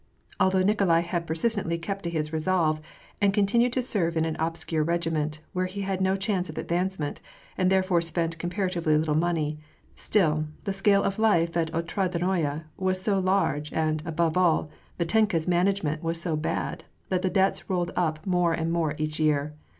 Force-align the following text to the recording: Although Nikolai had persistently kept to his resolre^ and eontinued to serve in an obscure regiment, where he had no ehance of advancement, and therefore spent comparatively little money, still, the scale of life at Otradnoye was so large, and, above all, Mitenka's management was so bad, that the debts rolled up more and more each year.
Although 0.39 0.63
Nikolai 0.63 1.01
had 1.01 1.27
persistently 1.27 1.77
kept 1.77 2.01
to 2.05 2.09
his 2.09 2.31
resolre^ 2.31 2.79
and 3.21 3.31
eontinued 3.31 3.71
to 3.73 3.83
serve 3.83 4.17
in 4.17 4.25
an 4.25 4.35
obscure 4.39 4.83
regiment, 4.83 5.41
where 5.53 5.67
he 5.67 5.81
had 5.81 6.01
no 6.01 6.15
ehance 6.15 6.49
of 6.49 6.57
advancement, 6.57 7.21
and 7.55 7.69
therefore 7.69 8.01
spent 8.01 8.39
comparatively 8.39 8.97
little 8.97 9.13
money, 9.13 9.59
still, 9.93 10.45
the 10.63 10.73
scale 10.73 11.03
of 11.03 11.19
life 11.19 11.55
at 11.55 11.71
Otradnoye 11.71 12.63
was 12.77 12.99
so 12.99 13.19
large, 13.19 13.71
and, 13.73 14.01
above 14.03 14.37
all, 14.37 14.71
Mitenka's 14.99 15.47
management 15.47 16.01
was 16.01 16.19
so 16.19 16.35
bad, 16.35 16.83
that 17.09 17.21
the 17.21 17.29
debts 17.29 17.69
rolled 17.69 17.91
up 17.95 18.25
more 18.25 18.53
and 18.53 18.71
more 18.71 18.95
each 18.97 19.19
year. 19.19 19.53